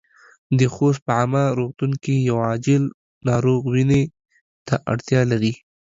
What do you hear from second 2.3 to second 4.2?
عاجل ناروغ وينې